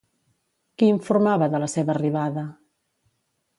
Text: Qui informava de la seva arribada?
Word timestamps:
Qui 0.81 0.89
informava 0.93 1.51
de 1.55 1.61
la 1.65 1.69
seva 1.75 1.95
arribada? 1.97 2.49